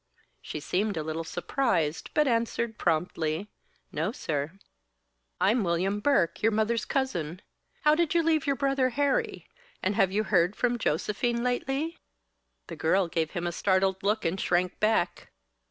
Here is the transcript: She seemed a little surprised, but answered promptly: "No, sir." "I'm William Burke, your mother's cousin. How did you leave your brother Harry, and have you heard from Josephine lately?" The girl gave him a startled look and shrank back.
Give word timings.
She 0.41 0.59
seemed 0.59 0.97
a 0.97 1.03
little 1.03 1.23
surprised, 1.23 2.09
but 2.15 2.27
answered 2.27 2.79
promptly: 2.79 3.51
"No, 3.91 4.11
sir." 4.11 4.53
"I'm 5.39 5.63
William 5.63 5.99
Burke, 5.99 6.41
your 6.41 6.51
mother's 6.51 6.85
cousin. 6.85 7.39
How 7.83 7.93
did 7.93 8.15
you 8.15 8.23
leave 8.23 8.47
your 8.47 8.55
brother 8.55 8.89
Harry, 8.89 9.47
and 9.83 9.93
have 9.93 10.11
you 10.11 10.23
heard 10.23 10.55
from 10.55 10.79
Josephine 10.79 11.43
lately?" 11.43 11.99
The 12.65 12.75
girl 12.75 13.07
gave 13.09 13.29
him 13.33 13.45
a 13.45 13.51
startled 13.51 14.01
look 14.01 14.25
and 14.25 14.41
shrank 14.41 14.79
back. 14.79 15.29